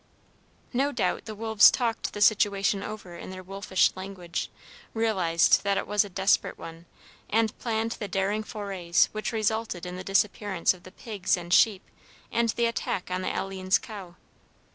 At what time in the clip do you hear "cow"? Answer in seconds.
13.77-14.15